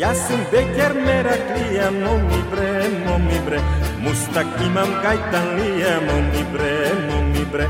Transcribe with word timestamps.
Ja 0.00 0.14
sam 0.14 0.40
beker 0.48 0.94
meraklija, 0.96 1.90
momi 1.92 2.38
bre, 2.50 2.70
momi 3.04 3.40
bre. 3.44 3.58
Mustak 4.00 4.46
imam 4.64 4.94
gajtanlija, 5.02 5.98
momi 6.08 6.44
bre, 6.54 6.72
momi 7.10 7.44
bre 7.52 7.66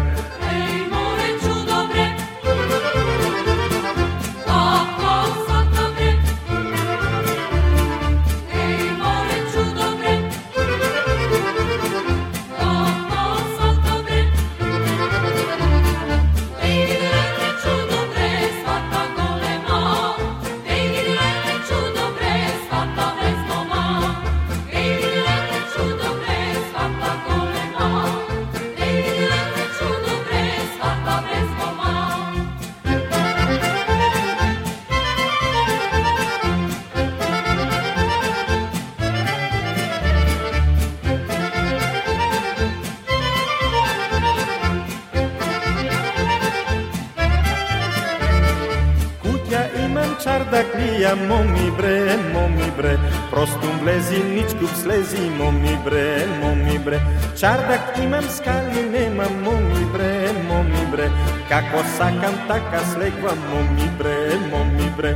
ja 51.00 51.16
momi 51.16 51.72
bre, 51.78 52.18
momi 52.34 52.70
bre 52.78 52.98
Простум 53.32 53.80
влези, 53.82 54.24
ничкуп 54.24 54.70
слези, 54.76 55.30
моми 55.30 55.78
bre, 55.86 56.26
моми 56.42 56.78
bre 56.80 57.00
Чардак 57.36 57.98
имам 58.04 58.24
скали, 58.30 58.84
немам, 58.92 59.44
моми 59.44 59.86
bre, 59.94 60.32
моми 60.48 60.86
bre 60.92 61.10
Како 61.50 61.84
сакам, 61.98 62.36
така 62.48 62.84
слегвам, 62.94 63.40
моми 63.52 63.90
bre, 63.98 64.38
моми 64.52 64.90
bre 64.98 65.16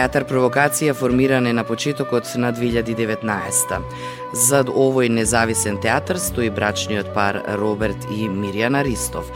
Театар 0.00 0.24
Провокација 0.24 0.94
формиран 0.96 1.44
е 1.44 1.50
на 1.52 1.60
почетокот 1.68 2.30
на 2.40 2.54
2019 2.56 3.74
Зад 4.32 4.70
овој 4.72 5.10
независен 5.12 5.76
театар 5.84 6.16
стои 6.16 6.48
брачниот 6.48 7.10
пар 7.12 7.42
Роберт 7.60 8.06
и 8.08 8.30
Мирјана 8.32 8.80
Ристов. 8.86 9.28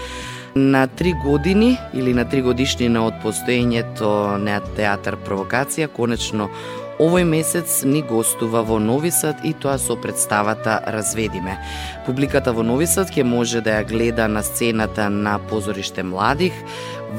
На 0.55 0.87
три 0.87 1.13
години 1.25 1.77
или 1.93 2.15
на 2.15 2.25
три 2.25 2.41
годишнина 2.41 3.05
од 3.05 3.21
постоењето 3.21 4.39
на 4.41 4.63
театар 4.79 5.19
Провокација, 5.27 5.91
конечно 5.93 6.49
Овој 6.95 7.25
месец 7.27 7.81
ни 7.83 8.05
гостува 8.07 8.63
во 8.63 8.79
Нови 8.79 9.11
Сад 9.11 9.41
и 9.45 9.51
тоа 9.53 9.79
со 9.83 9.97
представата 9.99 10.79
Разведиме. 10.87 11.59
Публиката 12.07 12.53
во 12.55 12.63
Нови 12.63 12.87
Сад 12.87 13.11
ќе 13.11 13.27
може 13.27 13.61
да 13.67 13.81
ја 13.81 13.89
гледа 13.89 14.29
на 14.29 14.45
сцената 14.47 15.11
на 15.11 15.41
позориште 15.51 16.07
младих 16.07 16.55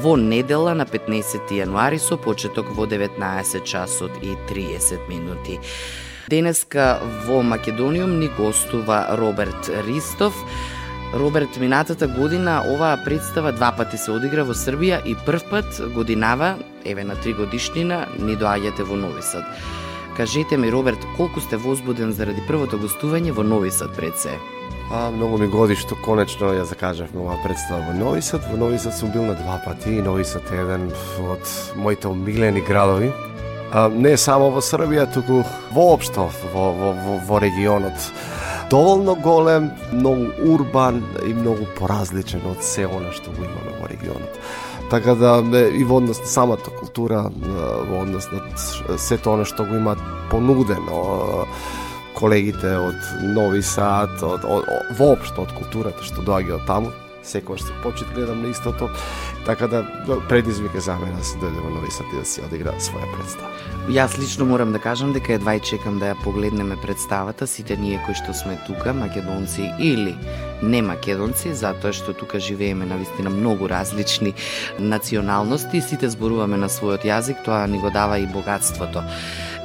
во 0.02 0.16
недела 0.16 0.74
на 0.74 0.84
15 0.84 1.52
јануари 1.56 1.98
со 1.98 2.16
почеток 2.16 2.70
во 2.76 2.86
19 2.86 3.64
часот 3.64 4.12
и 4.22 4.36
30 4.48 5.08
минути. 5.08 5.60
Денеска 6.28 7.00
во 7.26 7.42
Македониум 7.42 8.18
ни 8.20 8.28
гостува 8.28 9.06
Роберт 9.16 9.70
Ристов, 9.86 10.34
Роберт, 11.14 11.56
минатата 11.56 12.08
година 12.08 12.62
оваа 12.66 12.98
представа 13.04 13.52
два 13.52 13.72
пати 13.72 13.96
се 13.96 14.10
одигра 14.10 14.44
во 14.44 14.52
Србија 14.58 14.98
и 15.06 15.14
прв 15.14 15.46
пат 15.50 15.78
годинава, 15.94 16.56
еве 16.84 17.04
на 17.04 17.14
три 17.14 17.32
годишнина, 17.32 18.06
ни 18.18 18.34
доаѓате 18.36 18.82
во 18.82 18.96
Нови 18.96 19.22
Сад. 19.22 19.46
Кажете 20.16 20.56
ми, 20.56 20.72
Роберт, 20.72 21.06
колку 21.16 21.40
сте 21.40 21.56
возбуден 21.56 22.12
заради 22.12 22.42
првото 22.48 22.76
гостување 22.82 23.30
во 23.30 23.46
Нови 23.46 23.70
Сад 23.70 23.94
пред 23.96 24.18
се? 24.18 24.34
А, 24.92 25.10
многу 25.10 25.38
ми 25.38 25.46
годи 25.50 25.74
што 25.74 25.96
конечно 25.98 26.52
ја 26.54 26.62
закажавме 26.64 27.18
оваа 27.18 27.40
представа 27.42 27.88
во 27.88 27.94
Нови 27.98 28.22
Сад. 28.22 28.46
Во 28.46 28.56
Нови 28.56 28.78
Сад 28.78 28.94
сум 28.94 29.10
бил 29.10 29.24
на 29.26 29.34
два 29.34 29.58
пати 29.64 29.98
и 29.98 30.02
Нови 30.02 30.24
Сад 30.24 30.46
е 30.52 30.62
еден 30.62 30.92
од 31.26 31.42
моите 31.74 32.08
омилени 32.08 32.60
градови. 32.60 33.10
А, 33.72 33.88
не 33.88 34.16
само 34.16 34.50
во 34.54 34.62
Србија, 34.62 35.08
туку 35.12 35.42
воопшто 35.74 36.30
во, 36.54 36.70
во, 36.70 36.92
во, 36.94 37.18
во 37.18 37.40
регионот 37.42 37.98
доволно 38.70 39.14
голем, 39.14 39.70
многу 39.92 40.30
урбан 40.52 41.02
и 41.26 41.34
многу 41.34 41.66
поразличен 41.78 42.42
од 42.46 42.62
се 42.64 42.86
она 42.86 43.12
што 43.12 43.30
го 43.30 43.42
имаме 43.42 43.74
во 43.80 43.88
регионот. 43.90 44.38
Така 44.90 45.14
да 45.14 45.42
и 45.66 45.84
во 45.84 45.98
однос 45.98 46.20
на 46.20 46.26
самата 46.26 46.70
култура, 46.70 47.30
во 47.90 48.02
однос 48.02 48.28
на 48.30 48.98
сето 48.98 49.34
она 49.34 49.44
што 49.44 49.64
го 49.64 49.74
има 49.74 49.96
понудено 50.30 51.46
колегите 52.16 52.76
од 52.80 52.96
Нови 53.22 53.62
Сад, 53.62 54.22
од, 54.22 54.44
од, 54.44 54.64
од 54.64 54.96
воопшто 54.98 55.44
од 55.44 55.52
културата 55.52 56.04
што 56.06 56.24
доаѓа 56.24 56.56
од 56.56 56.64
таму, 56.68 56.92
секогаш 57.26 57.66
се 57.66 57.74
почит 57.82 58.08
гледам 58.14 58.42
на 58.42 58.48
истото, 58.48 58.88
така 59.46 59.66
да, 59.66 59.82
да 60.06 60.20
предизвик 60.28 60.74
е 60.74 60.80
за 60.80 60.96
мене 60.96 61.18
да 61.18 61.24
се 61.24 61.36
дојде 61.42 61.60
во 61.60 61.70
Нови 61.74 61.90
Сад 61.90 62.06
и 62.14 62.16
да 62.16 62.24
си 62.24 62.40
одигра 62.46 62.72
своја 62.80 63.08
представа. 63.12 63.52
Јас 63.92 64.16
лично 64.18 64.46
морам 64.48 64.72
да 64.72 64.80
кажам 64.80 65.12
дека 65.12 65.36
едва 65.36 65.58
и 65.58 65.60
чекам 65.60 65.98
да 65.98 66.14
ја 66.14 66.22
погледнеме 66.22 66.78
представата, 66.80 67.46
сите 67.46 67.76
ние 67.76 68.00
кои 68.06 68.16
што 68.16 68.34
сме 68.34 68.56
тука, 68.66 68.94
македонци 68.94 69.68
или 69.78 70.16
не 70.62 70.82
македонци, 70.82 71.52
затоа 71.54 71.92
што 71.92 72.16
тука 72.16 72.40
живееме 72.40 72.86
на 72.86 72.96
вистина 72.96 73.30
многу 73.30 73.68
различни 73.68 74.34
националности, 74.78 75.84
сите 75.84 76.08
зборуваме 76.08 76.56
на 76.56 76.72
својот 76.72 77.04
јазик, 77.04 77.44
тоа 77.44 77.66
ни 77.66 77.82
го 77.82 77.90
дава 77.90 78.18
и 78.18 78.26
богатството. 78.26 79.04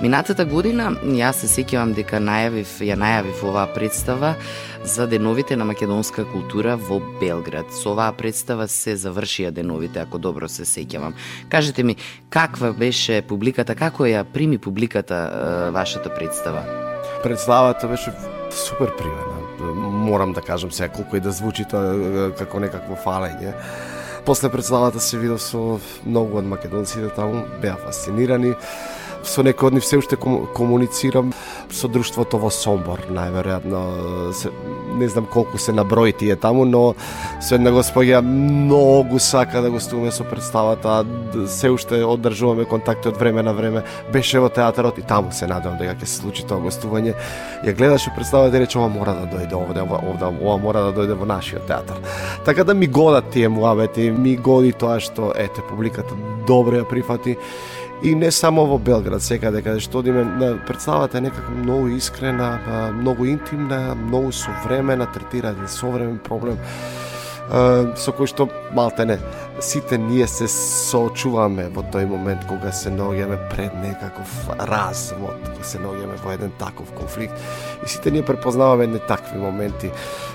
Минатата 0.02 0.48
година 0.50 0.88
јас 1.14 1.44
се 1.44 1.48
сеќавам 1.52 1.92
дека 1.94 2.18
најавив, 2.18 2.70
ја 2.82 2.96
најавив 2.98 3.44
оваа 3.46 3.68
представа 3.70 4.32
за 4.82 5.06
деновите 5.06 5.54
на 5.54 5.68
македонска 5.70 6.24
култура 6.26 6.74
во 6.74 6.98
Белград. 7.20 7.70
Со 7.70 7.92
оваа 7.92 8.10
представа 8.18 8.66
се 8.66 8.96
завршија 8.98 9.52
деновите, 9.54 10.02
ако 10.02 10.18
добро 10.18 10.50
се 10.50 10.66
сеќавам. 10.66 11.14
Кажете 11.54 11.84
ми, 11.86 11.96
каква 12.34 12.72
беше 12.74 13.22
публиката, 13.22 13.76
како 13.78 14.10
ја 14.10 14.24
прими 14.26 14.58
публиката 14.58 15.70
вашата 15.70 16.10
представа? 16.10 16.66
Представата 17.22 17.88
беше 17.88 18.10
супер 18.50 18.98
примена. 18.98 19.38
Морам 20.10 20.34
да 20.34 20.42
кажам 20.42 20.72
сега 20.72 20.90
колку 20.90 21.16
и 21.16 21.22
да 21.22 21.30
звучи 21.30 21.68
тоа 21.70 22.34
како 22.42 22.60
некакво 22.60 22.98
фалење. 23.06 23.54
После 24.26 24.50
представата 24.50 25.00
се 25.00 25.18
видов 25.18 25.46
со 25.46 25.78
многу 26.06 26.42
од 26.42 26.46
македонците 26.50 27.14
таму, 27.14 27.46
беа 27.62 27.78
фасцинирани 27.78 28.56
со 29.24 29.44
некои 29.44 29.68
од 29.68 29.74
нив 29.78 29.86
се 29.86 29.98
уште 30.02 30.18
комуницирам 30.18 31.32
со 31.72 31.88
друштвото 31.88 32.40
во 32.42 32.50
Сомбор, 32.52 33.06
најверојатно 33.12 34.32
се, 34.36 34.52
не 34.98 35.08
знам 35.10 35.26
колку 35.26 35.58
се 35.58 35.74
наброи 35.74 36.14
тие 36.14 36.36
таму, 36.36 36.66
но 36.66 36.96
со 37.42 37.56
една 37.56 37.72
господја 37.72 38.22
многу 38.26 39.20
сака 39.20 39.62
да 39.62 39.72
гостуваме 39.72 40.12
со 40.12 40.24
представата, 40.24 41.04
се 41.48 41.72
уште 41.72 42.04
одржуваме 42.06 42.66
контакти 42.66 43.10
од 43.10 43.18
време 43.18 43.44
на 43.44 43.54
време, 43.54 43.84
беше 44.14 44.40
во 44.40 44.50
театарот 44.50 44.98
и 44.98 45.06
таму 45.08 45.32
се 45.32 45.48
надевам 45.48 45.78
дека 45.80 45.96
ќе 45.96 46.06
се 46.06 46.22
случи 46.22 46.46
тоа 46.48 46.62
гостување. 46.64 47.16
Ја 47.66 47.76
гледаше 47.78 48.14
представата 48.16 48.58
и 48.58 48.66
рече 48.66 48.80
ова 48.80 48.90
мора 48.90 49.16
да 49.16 49.28
дојде 49.32 49.56
овде, 49.58 49.82
ова, 49.82 50.02
ова, 50.02 50.32
ова 50.42 50.58
мора 50.58 50.86
да 50.90 50.96
дојде 51.02 51.18
во 51.18 51.26
нашиот 51.26 51.68
театар. 51.68 52.02
Така 52.46 52.64
да 52.64 52.74
ми 52.74 52.88
годат 52.88 53.30
тие 53.32 53.50
муабети, 53.50 54.12
ми 54.12 54.36
годи 54.36 54.74
тоа 54.74 55.00
што 55.00 55.32
ете 55.36 55.64
публиката 55.70 56.16
добро 56.48 56.82
ја 56.82 56.90
прифати 56.90 57.38
И 58.04 58.16
не 58.16 58.32
само 58.32 58.66
во 58.66 58.78
Белград, 58.78 59.22
секаде 59.22 59.62
да 59.62 59.62
каде 59.62 59.80
што 59.80 60.00
одиме, 60.00 60.26
представата 60.68 61.18
е 61.18 61.22
некако 61.22 61.52
многу 61.52 61.88
искрена, 61.98 62.92
многу 62.98 63.26
интимна, 63.26 63.96
многу 63.96 64.32
современа, 64.32 65.06
третира 65.06 65.54
еден 65.54 65.68
современ 65.70 66.18
проблем 66.18 66.58
со 67.52 68.14
кој 68.16 68.30
што 68.32 68.48
малте 68.72 69.06
не 69.06 69.18
сите 69.62 69.98
ние 69.98 70.26
се 70.28 70.48
соочуваме 70.48 71.68
во 71.76 71.84
тој 71.94 72.08
момент 72.10 72.46
кога 72.50 72.72
се 72.72 72.90
наоѓаме 72.94 73.38
пред 73.52 73.76
некаков 73.84 74.32
развод, 74.72 75.36
кога 75.52 75.68
се 75.68 75.82
наоѓаме 75.84 76.18
во 76.24 76.32
еден 76.34 76.54
таков 76.58 76.92
конфликт 76.98 77.36
и 77.86 77.90
сите 77.90 78.12
ние 78.12 78.26
препознаваме 78.26 78.88
едни 78.88 79.00
такви 79.08 79.38
моменти. 79.38 79.92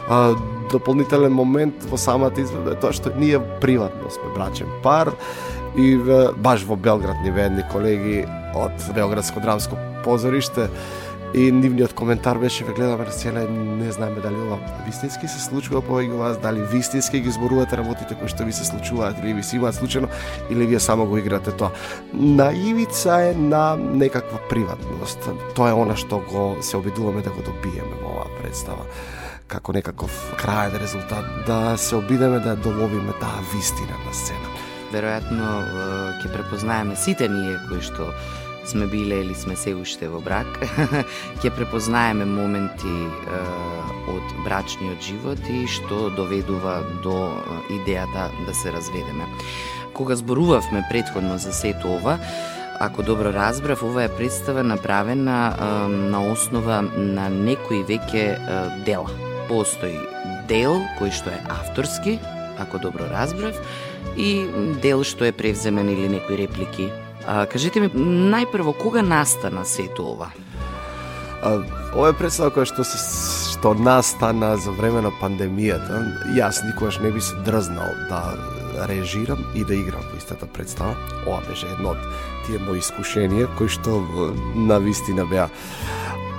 А, 0.09 0.35
дополнителен 0.71 1.33
момент 1.33 1.89
во 1.91 1.99
самата 1.99 2.39
изведба 2.39 2.77
е 2.77 2.81
тоа 2.81 2.93
што 2.93 3.15
ние 3.17 3.41
приватно 3.61 4.11
сме 4.11 4.35
брачен 4.37 4.71
пар 4.83 5.15
и 5.77 5.97
баш 6.37 6.65
во 6.65 6.77
Белград 6.77 7.21
ни 7.25 7.31
ведни 7.31 7.63
колеги 7.73 8.25
од 8.57 8.93
Белградско 8.95 9.41
драмско 9.41 9.77
позориште 10.05 10.71
и 11.35 11.51
нивниот 11.53 11.93
коментар 11.93 12.39
беше 12.39 12.65
ве 12.65 12.73
гледаме 12.73 13.05
на 13.05 13.13
сцена 13.13 13.43
и 13.43 13.49
не 13.49 13.93
знаеме 13.93 14.21
дали 14.21 14.35
ова 14.35 14.59
вистински 14.87 15.29
се 15.29 15.41
случува 15.43 15.83
повеќе 15.85 16.17
вас, 16.17 16.39
дали 16.41 16.63
вистински 16.73 17.21
ги 17.21 17.31
зборувате 17.31 17.77
работите 17.77 18.17
кои 18.17 18.29
што 18.29 18.47
ви 18.47 18.55
се 18.57 18.65
случуваат 18.65 19.21
или 19.21 19.35
ви 19.37 19.43
се 19.43 19.57
имаат 19.61 19.77
случајно 19.77 20.09
или 20.51 20.67
вие 20.67 20.81
само 20.81 21.07
го 21.07 21.19
играте 21.19 21.53
тоа. 21.53 21.71
Наивица 22.15 23.21
е 23.31 23.35
на 23.35 23.77
некаква 23.77 24.41
приватност. 24.49 25.29
Тоа 25.55 25.71
е 25.71 25.77
она 25.77 25.97
што 25.97 26.23
го 26.31 26.57
се 26.61 26.77
обидуваме 26.77 27.21
да 27.21 27.31
го 27.31 27.43
добиеме 27.43 28.01
во 28.01 28.17
оваа 28.17 28.33
представа 28.41 28.89
како 29.47 29.73
некаков 29.73 30.15
крајен 30.41 30.79
резултат 30.81 31.25
да 31.47 31.77
се 31.79 31.97
обидеме 31.97 32.41
да 32.41 32.57
доловиме 32.57 33.13
таа 33.21 33.43
вистина 33.53 33.99
на 34.07 34.15
сцена 34.15 34.57
веројатно 34.93 35.47
ќе 36.23 36.33
препознаеме 36.33 36.97
сите 36.97 37.29
ние 37.29 37.59
кои 37.69 37.83
што 37.85 38.11
сме 38.67 38.87
биле 38.91 39.21
или 39.23 39.35
сме 39.35 39.55
се 39.57 39.77
уште 39.79 40.09
во 40.11 40.21
брак, 40.21 40.49
ќе 41.43 41.53
препознаеме 41.55 42.27
моменти 42.27 42.95
е, 43.07 43.43
од 44.11 44.33
брачниот 44.43 45.03
живот 45.07 45.43
и 45.51 45.67
што 45.71 46.09
доведува 46.17 46.81
до 47.05 47.15
идејата 47.71 48.31
да 48.47 48.55
се 48.55 48.75
разведеме. 48.75 49.29
Кога 49.95 50.17
зборувавме 50.19 50.83
предходно 50.91 51.39
за 51.39 51.55
сето 51.55 51.95
ова, 51.95 52.19
ако 52.81 53.03
добро 53.03 53.33
разбрав, 53.33 53.83
ова 53.83 54.05
е 54.05 54.17
представа 54.17 54.67
направена 54.67 55.39
е, 55.55 55.71
на 56.11 56.27
основа 56.33 56.83
на 56.97 57.31
некои 57.31 57.87
веќе 57.87 58.27
е, 58.35 58.37
дела. 58.83 59.26
Постои 59.49 59.99
дел 60.49 60.81
кој 60.99 61.13
што 61.15 61.31
е 61.31 61.43
авторски, 61.51 62.19
ако 62.59 62.79
добро 62.83 63.07
разбрав, 63.11 63.59
и 64.17 64.47
дел 64.83 65.05
што 65.05 65.27
е 65.29 65.33
превземен 65.33 65.89
или 65.89 66.09
некои 66.09 66.39
реплики. 66.39 66.91
А, 67.27 67.47
кажете 67.47 67.81
ми, 67.81 67.91
најпрво, 67.91 68.75
кога 68.79 69.03
настана 69.03 69.65
сето 69.65 70.13
ова? 70.15 70.31
А, 71.43 71.63
ова 71.95 72.11
е 72.11 72.19
представа 72.19 72.55
која 72.55 72.67
што 72.71 72.87
се 72.87 72.99
што 73.57 73.73
настана 73.75 74.57
за 74.61 74.71
време 74.77 75.01
на 75.01 75.11
пандемијата. 75.21 76.03
Јас 76.37 76.61
никогаш 76.67 77.01
не 77.01 77.11
би 77.11 77.21
се 77.21 77.39
дрзнал 77.47 77.95
да 78.11 78.21
режирам 78.89 79.47
и 79.55 79.65
да 79.65 79.75
играм 79.75 80.05
во 80.11 80.19
истата 80.19 80.47
представа. 80.47 80.95
Ова 81.27 81.41
беше 81.49 81.67
едно 81.73 81.95
од 81.95 82.03
тие 82.47 82.61
мои 82.63 82.83
искушенија 82.85 83.49
кои 83.57 83.69
што 83.73 84.03
на 84.55 84.79
вистина 84.79 85.25
беа 85.27 85.49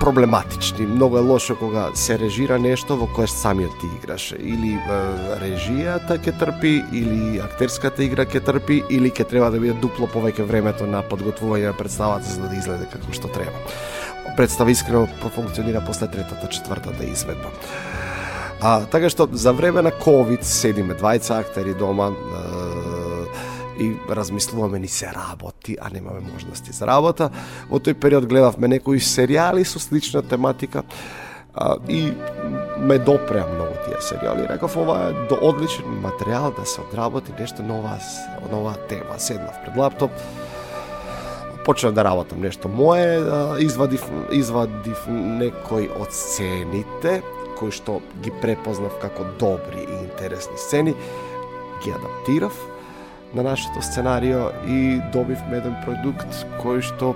проблематични. 0.00 0.86
Многу 0.86 1.18
е 1.18 1.20
лошо 1.20 1.56
кога 1.56 1.90
се 1.94 2.18
режира 2.18 2.58
нешто 2.58 2.96
во 2.96 3.06
кое 3.06 3.26
самиот 3.26 3.78
ти 3.80 3.86
играш. 3.98 4.32
Или 4.38 4.74
е, 4.78 4.98
режијата 5.42 6.18
ќе 6.18 6.34
трпи, 6.38 6.74
или 6.92 7.40
актерската 7.42 8.04
игра 8.04 8.24
ќе 8.24 8.44
трпи, 8.44 8.82
или 8.90 9.10
ќе 9.10 9.28
треба 9.28 9.50
да 9.50 9.60
биде 9.60 9.74
дупло 9.80 10.06
повеќе 10.06 10.46
времето 10.46 10.86
на 10.86 11.02
подготвување 11.02 11.72
на 11.72 11.76
представата 11.76 12.30
за 12.30 12.48
да 12.48 12.56
изгледа 12.56 12.86
како 12.92 13.12
што 13.12 13.28
треба. 13.28 13.58
Представа 14.36 14.70
искрено 14.70 15.08
профункционира 15.20 15.82
после 15.86 16.08
третата, 16.08 16.48
четвртата 16.48 17.04
изведба. 17.04 17.50
А, 18.60 18.86
така 18.90 19.10
што 19.10 19.28
за 19.32 19.52
време 19.52 19.82
на 19.82 19.90
COVID 19.90 20.42
седиме 20.42 20.94
двајца 20.98 21.38
актери 21.38 21.74
дома, 21.78 22.10
и 23.78 23.96
размислуваме 24.10 24.78
ни 24.78 24.88
се 24.88 25.06
работи, 25.06 25.76
а 25.80 25.90
немаме 25.90 26.20
можности 26.32 26.72
за 26.72 26.86
работа. 26.86 27.30
Во 27.70 27.78
тој 27.78 27.94
период 27.94 28.26
гледавме 28.26 28.68
некои 28.68 28.98
серијали 28.98 29.64
со 29.64 29.78
слична 29.78 30.22
тематика 30.22 30.82
а, 31.54 31.76
и 31.88 32.12
ме 32.78 32.98
допреа 32.98 33.46
многу 33.46 33.78
тие 33.86 34.02
серијали. 34.02 34.48
Реков 34.50 34.76
ова 34.76 35.10
е 35.10 35.16
до 35.30 35.38
одличен 35.40 35.86
материјал 36.02 36.54
да 36.56 36.66
се 36.66 36.80
одработи 36.80 37.32
нешто 37.38 37.62
нова, 37.62 37.98
нова 38.50 38.74
тема. 38.88 39.18
Седнав 39.18 39.54
пред 39.64 39.76
лаптоп, 39.76 40.10
почнав 41.64 41.92
да 41.92 42.04
работам 42.04 42.40
нешто 42.40 42.68
мое, 42.68 43.22
извадив, 43.58 44.04
извадив 44.32 45.06
некои 45.08 45.88
од 45.88 46.12
сцените 46.12 47.22
кои 47.58 47.74
што 47.74 47.98
ги 48.22 48.30
препознав 48.42 48.94
како 49.02 49.26
добри 49.38 49.82
и 49.82 50.02
интересни 50.04 50.54
сцени, 50.58 50.94
ги 51.82 51.90
адаптирав 51.90 52.54
на 53.34 53.42
нашето 53.42 53.82
сценарио 53.82 54.48
и 54.66 55.00
добивме 55.12 55.60
еден 55.60 55.76
продукт 55.84 56.46
кој 56.62 56.80
што 56.80 57.14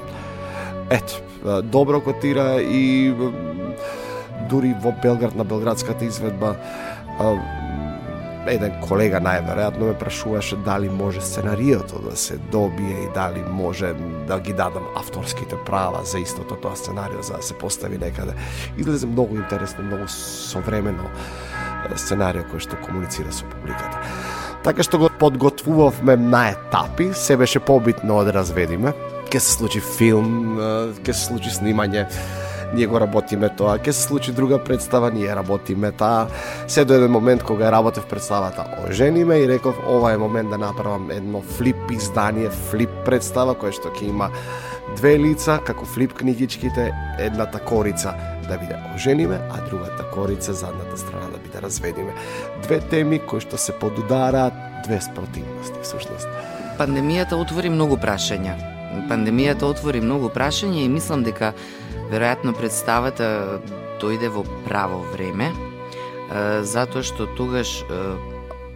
ето, 0.91 1.23
добро 1.63 2.01
котира 2.01 2.61
и 2.61 3.15
дури 4.51 4.75
во 4.83 4.93
Белград 5.03 5.35
на 5.35 5.45
белградската 5.45 6.05
изведба 6.05 6.57
еден 8.51 8.75
колега 8.83 9.21
најверојатно 9.23 9.87
ме 9.87 9.95
прашуваше 9.99 10.57
дали 10.67 10.89
може 10.91 11.21
сценариото 11.21 12.03
да 12.03 12.17
се 12.17 12.37
добие 12.53 13.05
и 13.05 13.13
дали 13.15 13.45
може 13.49 13.95
да 14.29 14.41
ги 14.41 14.53
дадам 14.53 14.89
авторските 14.97 15.57
права 15.67 16.05
за 16.05 16.19
истото 16.19 16.57
тоа 16.57 16.77
сценарио 16.77 17.23
за 17.23 17.37
да 17.39 17.43
се 17.43 17.55
постави 17.55 17.99
некаде. 17.99 18.35
Излезе 18.77 19.07
многу 19.07 19.37
интересно, 19.37 19.85
многу 19.85 20.09
современо 20.09 21.07
сценарио 21.97 22.43
кој 22.51 22.59
што 22.59 22.79
комуницира 22.83 23.33
со 23.33 23.47
публиката. 23.47 23.99
Така 24.63 24.85
што 24.87 24.99
го 24.99 25.09
подготвувавме 25.19 26.15
на 26.17 26.49
етапи, 26.55 27.11
се 27.19 27.37
беше 27.37 27.59
побитно 27.59 28.25
да 28.25 28.33
разведиме. 28.33 28.93
Ке 29.31 29.41
се 29.41 29.53
случи 29.53 29.81
филм, 29.81 30.55
ке 31.03 31.13
се 31.13 31.25
случи 31.25 31.51
снимање, 31.51 32.07
ние 32.75 32.87
го 32.87 33.01
работиме 33.01 33.51
тоа, 33.59 33.79
ке 33.83 33.93
се 33.93 34.03
случи 34.03 34.33
друга 34.33 34.61
представа, 34.63 35.11
ние 35.11 35.35
работиме 35.37 35.91
таа. 35.93 36.29
Се 36.69 36.85
до 36.85 36.95
еден 36.95 37.11
момент 37.11 37.43
кога 37.43 37.73
работев 37.73 38.07
представата 38.07 38.65
ожениме 38.87 39.43
и 39.43 39.49
реков 39.49 39.75
ова 39.89 40.13
е 40.13 40.19
момент 40.19 40.51
да 40.51 40.59
направам 40.59 41.11
едно 41.11 41.43
флип 41.43 41.91
издание, 41.91 42.51
флип 42.71 42.91
представа 43.05 43.59
која 43.59 43.75
што 43.75 43.91
ќе 43.91 44.15
има 44.15 44.31
две 44.95 45.19
лица, 45.19 45.59
како 45.67 45.85
флип 45.85 46.15
книгичките, 46.15 46.93
едната 47.19 47.59
корица 47.59 48.15
да 48.49 48.59
биде 48.59 48.77
ожениме, 48.95 49.41
а 49.51 49.61
другата 49.71 50.05
корица 50.15 50.53
задната 50.53 50.97
страна 50.97 51.27
да 51.33 51.39
биде 51.39 51.63
разведиме. 51.63 52.15
Две 52.63 52.81
теми 52.81 53.19
кои 53.19 53.41
што 53.41 53.59
се 53.59 53.73
подудараат, 53.73 54.55
две 54.85 55.01
спротивности 55.01 55.79
всушност. 55.83 56.29
Пандемијата 56.79 57.39
отвори 57.39 57.71
многу 57.71 57.97
прашања. 57.97 58.57
Пандемијата 59.09 59.69
отвори 59.69 60.01
многу 60.01 60.29
прашања 60.33 60.85
и 60.85 60.89
мислам 60.89 61.23
дека 61.23 61.53
веројатно 62.11 62.57
представата 62.57 63.61
дојде 64.03 64.29
во 64.33 64.43
право 64.67 65.05
време, 65.13 65.53
затоа 66.67 67.05
што 67.07 67.29
тогаш 67.39 67.83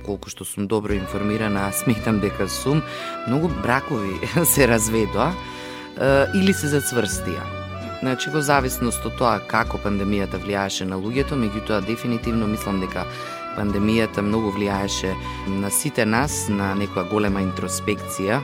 колку 0.07 0.31
што 0.31 0.47
сум 0.47 0.69
добро 0.71 0.95
информирана, 0.95 1.73
сметам 1.75 2.21
дека 2.23 2.49
сум, 2.49 2.83
многу 3.27 3.51
бракови 3.63 4.21
се 4.55 4.69
разведоа 4.71 5.33
или 6.35 6.55
се 6.55 6.71
зацврстија. 6.77 7.56
Значи, 8.01 8.31
во 8.31 8.43
зависност 8.45 9.07
од 9.09 9.17
тоа 9.19 9.39
како 9.49 9.81
пандемијата 9.83 10.41
влијаеше 10.43 10.85
на 10.89 10.99
луѓето, 11.01 11.39
меѓутоа 11.41 11.81
дефинитивно 11.87 12.47
мислам 12.47 12.81
дека 12.85 13.07
пандемијата 13.57 14.23
многу 14.23 14.53
влијаеше 14.53 15.15
на 15.63 15.71
сите 15.71 16.05
нас, 16.05 16.47
на 16.49 16.75
некоја 16.77 17.09
голема 17.11 17.41
интроспекција, 17.45 18.43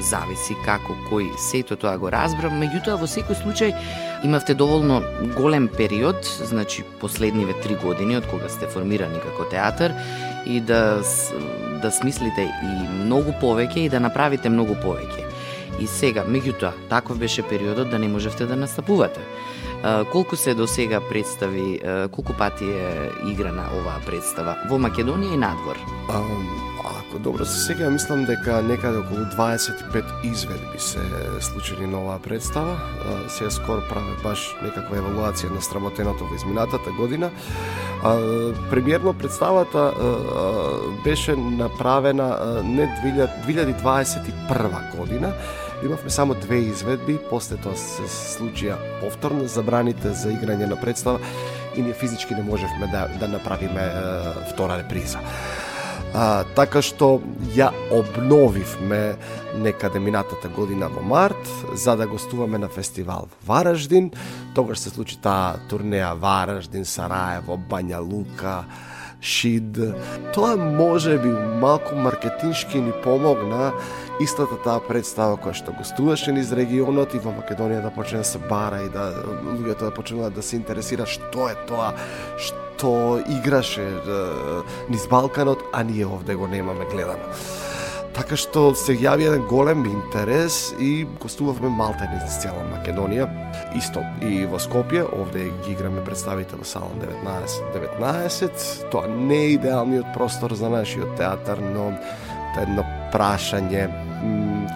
зависи 0.00 0.56
како 0.64 0.96
кој 1.08 1.30
сето 1.40 1.76
тоа 1.80 1.96
го 1.96 2.10
разбра, 2.12 2.50
меѓутоа 2.52 2.98
во 3.00 3.08
секој 3.08 3.38
случај 3.40 3.72
имавте 4.28 4.54
доволно 4.54 5.00
голем 5.36 5.68
период, 5.68 6.24
значи 6.24 6.84
последниве 7.00 7.56
три 7.62 7.76
години 7.80 8.16
од 8.16 8.28
кога 8.30 8.48
сте 8.52 8.68
формирани 8.68 9.20
како 9.24 9.48
театар 9.50 9.96
и 10.46 10.60
да 10.60 11.02
да 11.82 11.90
смислите 11.92 12.46
и 12.48 12.88
многу 13.04 13.34
повеќе 13.40 13.86
и 13.86 13.88
да 13.92 14.00
направите 14.00 14.48
многу 14.48 14.76
повеќе. 14.80 15.25
И 15.80 15.86
сега, 15.86 16.24
меѓутоа, 16.24 16.72
таков 16.88 17.18
беше 17.18 17.42
периодот 17.42 17.90
да 17.90 17.98
не 17.98 18.08
можевте 18.08 18.46
да 18.46 18.56
настапувате. 18.56 19.20
Колку 20.12 20.36
се 20.36 20.54
до 20.54 20.66
сега 20.66 21.00
представи, 21.00 21.80
колку 22.12 22.32
пати 22.32 22.64
е 22.64 23.10
играна 23.28 23.68
оваа 23.76 24.00
представа 24.06 24.56
во 24.70 24.80
Македонија 24.80 25.34
и 25.34 25.36
надвор? 25.36 25.78
А, 26.08 26.22
ако 26.84 27.18
добро 27.18 27.44
се 27.44 27.60
сега, 27.60 27.90
мислам 27.90 28.24
дека 28.24 28.62
некаде 28.62 28.98
околу 28.98 29.28
25 29.36 30.24
изведби 30.24 30.78
се 30.78 30.98
случили 31.40 31.86
на 31.86 32.00
оваа 32.02 32.18
представа. 32.18 32.76
Се 33.28 33.50
скоро 33.50 33.84
праве 33.88 34.16
баш 34.24 34.56
некаква 34.62 34.96
евалуација 34.96 35.54
на 35.54 35.62
срамотеното 35.62 36.24
во 36.24 36.34
изминатата 36.34 36.90
година. 36.90 37.30
А, 38.02 38.16
премиерно 38.70 39.12
представата 39.12 39.78
а, 39.78 39.92
беше 41.04 41.36
направена 41.36 42.62
не 42.64 42.88
2021 43.46 44.96
година, 44.96 45.32
Имавме 45.84 46.10
само 46.10 46.34
две 46.34 46.56
изведби, 46.56 47.18
после 47.30 47.58
тоа 47.60 47.76
се 47.76 48.06
случија 48.08 48.78
повторно 49.02 49.44
забраните 49.44 50.14
за 50.16 50.32
играње 50.32 50.70
на 50.70 50.78
представа 50.80 51.20
и 51.76 51.82
ние 51.82 51.92
физички 51.92 52.34
не 52.34 52.42
можевме 52.42 52.88
да, 52.92 53.08
да 53.20 53.28
направиме 53.28 53.84
е, 53.84 53.92
втора 54.52 54.78
реприза. 54.78 55.20
А, 56.14 56.44
така 56.56 56.80
што 56.80 57.20
ја 57.52 57.68
обновивме 57.92 59.16
некаде 59.60 60.00
минатата 60.00 60.48
година 60.48 60.88
во 60.88 61.02
март 61.04 61.50
за 61.74 61.96
да 61.96 62.06
гостуваме 62.08 62.58
на 62.58 62.68
фестивал 62.72 63.28
во 63.28 63.52
Вараждин. 63.52 64.10
Тогаш 64.54 64.80
се 64.80 64.90
случи 64.90 65.20
таа 65.20 65.60
турнеја 65.68 66.14
Вараждин, 66.16 66.88
Сараево, 66.88 67.60
Бања 67.68 68.00
Лука, 68.00 68.64
Шид. 69.26 69.78
Тоа 70.34 70.56
може 70.56 71.18
би 71.18 71.28
малку 71.60 71.96
маркетиншки 71.96 72.78
ни 72.78 72.92
помогна 73.04 73.72
истата 74.22 74.54
таа 74.62 74.78
представа 74.78 75.34
која 75.34 75.58
што 75.58 75.74
гостуваше 75.74 76.30
низ 76.36 76.52
регионот 76.54 77.16
и 77.18 77.22
во 77.24 77.34
Македонија 77.34 77.82
да 77.82 77.90
почне 77.90 78.22
да 78.22 78.28
се 78.30 78.38
бара 78.38 78.84
и 78.86 78.88
да 78.94 79.10
луѓето 79.42 79.88
да 79.88 79.90
почнуваат 79.90 80.38
да 80.38 80.46
се 80.46 80.56
интересира 80.62 81.10
што 81.10 81.50
е 81.50 81.58
тоа 81.66 81.90
што 82.38 83.18
играше 83.26 83.90
низ 84.94 85.10
Балканот, 85.10 85.58
а 85.72 85.82
ние 85.82 86.06
овде 86.06 86.38
го 86.38 86.46
немаме 86.46 86.86
гледано. 86.86 87.26
Така 88.16 88.32
што 88.40 88.70
се 88.72 88.94
јави 88.96 89.26
еден 89.28 89.42
голем 89.44 89.82
интерес 89.84 90.70
и 90.80 91.04
гостувавме 91.20 91.68
малтени 91.68 92.16
за 92.22 92.30
цела 92.40 92.62
Македонија. 92.70 93.26
Исто 93.76 94.00
и 94.24 94.46
во 94.48 94.56
Скопје, 94.56 95.02
овде 95.04 95.50
ги 95.66 95.74
играме 95.74 96.00
представите 96.04 96.56
во 96.56 96.64
салон 96.64 96.96
19 97.02 97.60
19. 97.76 98.88
Тоа 98.88 99.04
не 99.12 99.42
е 99.42 99.52
идеалниот 99.58 100.14
простор 100.16 100.56
за 100.56 100.72
нашиот 100.72 101.12
театар, 101.20 101.60
но 101.60 101.90
едно 102.56 102.86
прашање 103.12 103.86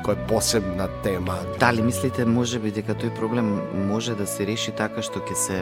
кој 0.04 0.14
е 0.14 0.26
посебна 0.28 0.88
тема. 1.04 1.36
Дали 1.60 1.82
мислите 1.82 2.24
може 2.24 2.58
би 2.58 2.70
дека 2.72 2.94
тој 2.94 3.12
проблем 3.16 3.50
може 3.88 4.14
да 4.14 4.26
се 4.26 4.46
реши 4.46 4.72
така 4.76 5.02
што 5.02 5.20
ќе 5.20 5.36
се 5.36 5.58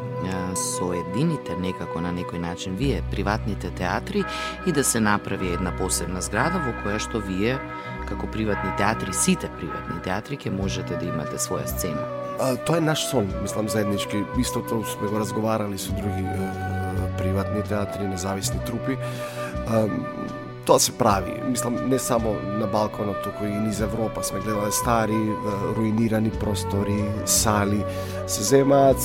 соедините 0.76 1.56
некако 1.58 2.00
на 2.04 2.12
некој 2.14 2.42
начин 2.42 2.76
вие 2.76 3.02
приватните 3.10 3.70
театри 3.70 4.24
и 4.66 4.72
да 4.72 4.84
се 4.84 5.00
направи 5.00 5.54
една 5.54 5.74
посебна 5.76 6.22
зграда 6.22 6.62
во 6.64 6.74
која 6.82 6.98
што 7.02 7.22
вие 7.24 7.58
како 8.08 8.26
приватни 8.26 8.70
театри, 8.78 9.12
сите 9.12 9.50
приватни 9.58 10.00
театри 10.04 10.38
ќе 10.40 10.54
можете 10.54 10.96
да 10.96 11.04
имате 11.04 11.40
своја 11.40 11.66
сцена. 11.68 12.04
А, 12.38 12.54
тоа 12.56 12.78
е 12.78 12.80
наш 12.80 13.08
сон, 13.10 13.28
мислам 13.42 13.68
заеднички. 13.68 14.22
Истото 14.38 14.84
сме 14.86 15.08
го 15.08 15.18
разговарали 15.18 15.78
со 15.78 15.92
други 15.92 16.22
е, 16.22 16.50
приватни 17.18 17.62
театри, 17.62 18.06
независни 18.08 18.60
трупи. 18.64 18.96
А, 19.66 19.86
тоа 20.68 20.80
се 20.80 20.92
прави. 20.92 21.32
Мислам, 21.48 21.76
не 21.88 21.98
само 21.98 22.34
на 22.60 22.66
балконот, 22.66 23.22
туку 23.24 23.44
и 23.44 23.50
низ 23.50 23.80
Европа 23.80 24.22
сме 24.22 24.40
гледале 24.40 24.72
стари, 24.72 25.32
руинирани 25.76 26.30
простори, 26.30 27.04
сали, 27.24 27.84
се 28.26 28.42
земаат, 28.42 29.00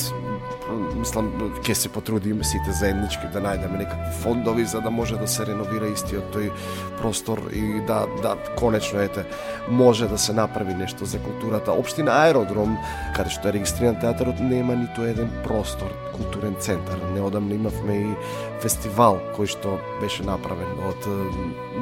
мислам 1.03 1.29
ќе 1.63 1.73
се 1.75 1.89
потрудиме 1.91 2.45
сите 2.47 2.71
заеднички 2.71 3.27
да 3.33 3.41
најдеме 3.43 3.81
некакви 3.83 4.11
фондови 4.23 4.63
за 4.65 4.79
да 4.81 4.91
може 4.91 5.17
да 5.19 5.27
се 5.27 5.45
реновира 5.49 5.89
истиот 5.91 6.29
тој 6.31 6.51
простор 6.99 7.41
и 7.51 7.81
да 7.87 8.05
да 8.23 8.37
конечно 8.59 8.99
ете 8.99 9.25
може 9.69 10.07
да 10.07 10.17
се 10.17 10.33
направи 10.33 10.73
нешто 10.73 11.05
за 11.05 11.19
културата. 11.19 11.71
Општина 11.71 12.11
Аеродром, 12.23 12.77
каде 13.15 13.33
што 13.35 13.51
е 13.51 13.57
регистриран 13.57 13.99
театарот, 13.99 14.39
нема 14.39 14.77
ниту 14.79 15.03
еден 15.03 15.31
простор, 15.43 15.91
културен 16.15 16.55
центар. 16.59 16.99
Неодамна 17.13 17.55
имавме 17.55 17.99
и 17.99 18.15
фестивал 18.63 19.19
кој 19.35 19.51
што 19.51 19.75
беше 19.99 20.23
направен 20.23 20.79
од 20.87 21.09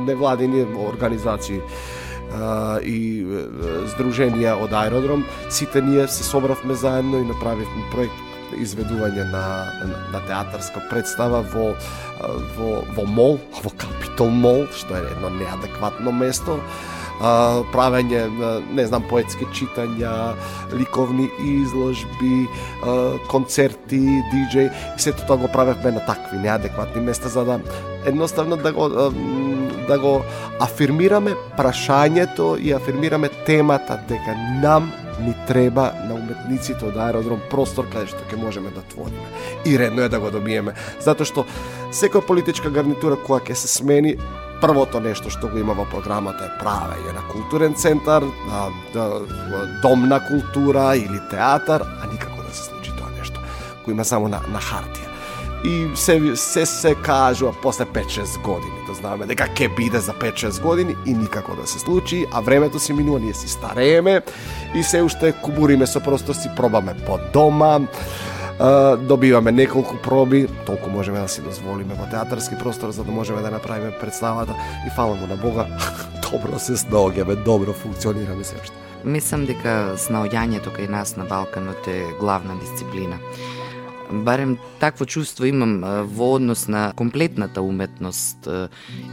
невладени 0.08 0.66
организации 0.88 1.62
и 2.88 2.98
здруженија 3.94 4.56
од 4.64 4.74
аеродром, 4.74 5.26
сите 5.50 5.82
ние 5.82 6.08
се 6.08 6.24
собравме 6.24 6.74
заедно 6.74 7.20
и 7.20 7.28
направивме 7.28 7.90
проект 7.92 8.31
изведување 8.58 9.26
на, 9.32 9.44
на 10.14 10.22
театарска 10.28 10.84
представа 10.90 11.42
во, 11.54 11.72
во, 12.58 12.82
во 12.96 13.06
мол, 13.06 13.40
во 13.64 13.74
Капитол 13.78 14.30
мол, 14.30 14.66
што 14.76 14.98
е 14.98 15.06
едно 15.16 15.30
неадекватно 15.38 16.12
место, 16.12 16.60
правење, 17.72 18.24
не 18.74 18.86
знам, 18.90 19.04
поетски 19.10 19.46
читања, 19.54 20.34
ликовни 20.74 21.28
изложби, 21.38 22.48
концерти, 23.30 24.02
диджеј, 24.32 24.72
и 24.72 25.02
сето 25.02 25.28
тоа 25.28 25.38
го 25.38 25.52
правевме 25.52 25.92
на 25.92 26.06
такви 26.06 26.40
неадекватни 26.42 27.02
места 27.02 27.30
за 27.30 27.46
да 27.46 27.60
едноставно 28.06 28.58
да 28.58 28.72
го 28.74 28.90
да 29.88 30.00
го 30.00 30.22
афирмираме 30.60 31.36
прашањето 31.58 32.56
и 32.58 32.74
афирмираме 32.74 33.30
темата 33.46 34.00
дека 34.10 34.36
нам 34.62 34.92
ни 35.22 35.34
треба 35.48 35.92
на 36.08 36.16
уметниците 36.16 36.80
да 36.80 36.88
од 36.88 36.98
аеродром 36.98 37.42
простор 37.50 37.88
каде 37.92 38.12
што 38.12 38.26
ќе 38.30 38.40
можеме 38.42 38.72
да 38.76 38.84
твориме. 38.94 39.28
И 39.66 39.78
редно 39.80 40.02
е 40.02 40.10
да 40.10 40.20
го 40.20 40.32
добиеме, 40.32 40.74
затоа 41.00 41.26
што 41.26 41.46
секоја 41.92 42.26
политичка 42.28 42.70
гарнитура 42.70 43.20
која 43.20 43.44
ќе 43.52 43.58
се 43.58 43.68
смени, 43.68 44.16
првото 44.62 45.00
нешто 45.00 45.30
што 45.30 45.50
го 45.50 45.62
има 45.62 45.74
во 45.74 45.86
програмата 45.90 46.46
е 46.50 46.58
правење 46.62 47.16
на 47.18 47.24
културен 47.32 47.76
центар, 47.76 48.26
на, 48.48 48.68
да, 48.94 49.08
дом 49.82 50.10
на 50.10 50.20
култура 50.28 50.92
или 50.96 51.22
театар, 51.32 51.86
а 52.02 52.12
никако 52.12 52.44
да 52.44 52.54
се 52.54 52.70
случи 52.70 52.92
тоа 52.98 53.10
нешто, 53.18 53.42
кој 53.86 53.98
има 53.98 54.06
само 54.06 54.28
на, 54.28 54.42
на 54.52 54.62
хартија 54.62 55.12
и 55.64 55.92
се, 55.96 56.36
се 56.36 56.66
се 56.66 56.96
кажува 56.96 57.54
после 57.62 57.86
5-6 57.86 58.42
години, 58.42 58.81
Да 58.92 58.96
што 58.96 59.08
знаеме 59.08 59.26
дека 59.30 59.46
ќе 59.56 59.70
биде 59.72 60.00
за 60.04 60.12
5-6 60.12 60.60
години 60.62 60.96
и 61.08 61.14
никако 61.14 61.56
да 61.56 61.64
се 61.68 61.80
случи, 61.80 62.26
а 62.32 62.42
времето 62.42 62.80
си 62.80 62.94
минува, 62.94 63.20
ние 63.20 63.34
си 63.34 63.48
старееме 63.48 64.22
и 64.76 64.84
се 64.84 65.02
уште 65.02 65.32
кубуриме 65.32 65.88
со 65.88 66.02
простор 66.04 66.36
си 66.36 66.50
пробаме 66.56 66.96
по 67.08 67.20
дома, 67.34 67.80
добиваме 69.08 69.52
неколку 69.52 69.96
проби, 69.96 70.48
толку 70.66 70.90
можеме 70.90 71.20
да 71.20 71.28
си 71.28 71.42
дозволиме 71.42 71.96
во 71.96 72.10
театарски 72.12 72.60
простор 72.60 72.92
за 72.92 73.04
да 73.04 73.12
можеме 73.12 73.42
да 73.42 73.52
направиме 73.52 73.96
представата 74.02 74.56
и 74.88 74.90
фала 74.96 75.16
му 75.16 75.28
на 75.28 75.36
Бога, 75.36 75.68
добро 76.32 76.60
се 76.60 76.76
снаоѓаме, 76.76 77.44
добро 77.44 77.74
функционираме 77.74 78.44
се 78.44 78.60
уште. 78.60 78.76
Мислам 79.08 79.48
дека 79.48 79.96
снаоѓањето 79.96 80.76
кај 80.76 80.92
нас 80.92 81.16
на 81.16 81.24
Балканот 81.24 81.88
е 81.88 82.12
главна 82.20 82.60
дисциплина 82.60 83.18
барем 84.12 84.58
такво 84.80 85.06
чувство 85.06 85.46
имам 85.46 85.82
во 86.06 86.34
однос 86.36 86.68
на 86.68 86.94
комплетната 86.96 87.62
уметност, 87.62 88.48